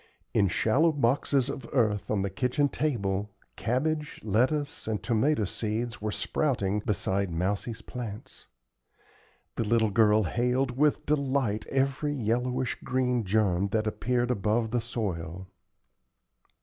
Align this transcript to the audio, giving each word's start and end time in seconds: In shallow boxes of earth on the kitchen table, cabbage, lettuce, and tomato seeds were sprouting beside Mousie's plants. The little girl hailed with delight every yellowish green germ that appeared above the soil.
In 0.33 0.47
shallow 0.47 0.91
boxes 0.91 1.47
of 1.47 1.69
earth 1.73 2.09
on 2.09 2.23
the 2.23 2.29
kitchen 2.31 2.69
table, 2.69 3.29
cabbage, 3.55 4.19
lettuce, 4.23 4.87
and 4.87 5.03
tomato 5.03 5.45
seeds 5.45 6.01
were 6.01 6.11
sprouting 6.11 6.79
beside 6.79 7.29
Mousie's 7.29 7.83
plants. 7.83 8.47
The 9.57 9.63
little 9.63 9.91
girl 9.91 10.23
hailed 10.23 10.75
with 10.75 11.05
delight 11.05 11.67
every 11.67 12.13
yellowish 12.15 12.79
green 12.83 13.25
germ 13.25 13.67
that 13.67 13.85
appeared 13.85 14.31
above 14.31 14.71
the 14.71 14.81
soil. 14.81 15.45